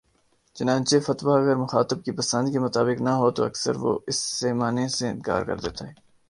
[0.55, 4.87] چنانچہ فتویٰ اگر مخاطب کی پسند کے مطابق نہ ہو تو اکثر وہ اسے ماننے
[4.97, 5.93] سے انکار کر دیتا ہے